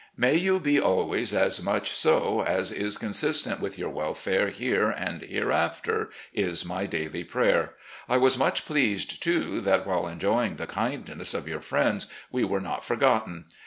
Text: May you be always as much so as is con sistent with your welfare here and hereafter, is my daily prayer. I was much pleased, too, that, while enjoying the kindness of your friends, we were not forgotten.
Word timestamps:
May 0.17 0.33
you 0.35 0.59
be 0.59 0.79
always 0.79 1.31
as 1.31 1.61
much 1.61 1.91
so 1.91 2.39
as 2.41 2.71
is 2.71 2.97
con 2.97 3.11
sistent 3.11 3.59
with 3.59 3.77
your 3.77 3.91
welfare 3.91 4.49
here 4.49 4.89
and 4.89 5.21
hereafter, 5.21 6.09
is 6.33 6.65
my 6.65 6.87
daily 6.87 7.23
prayer. 7.23 7.75
I 8.09 8.17
was 8.17 8.35
much 8.35 8.65
pleased, 8.65 9.21
too, 9.21 9.61
that, 9.61 9.85
while 9.85 10.07
enjoying 10.07 10.55
the 10.55 10.65
kindness 10.65 11.35
of 11.35 11.47
your 11.47 11.61
friends, 11.61 12.11
we 12.31 12.43
were 12.43 12.61
not 12.61 12.83
forgotten. 12.83 13.45